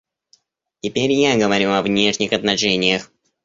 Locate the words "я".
1.11-1.37